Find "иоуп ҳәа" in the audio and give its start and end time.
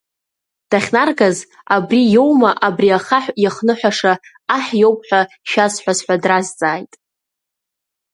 4.81-5.21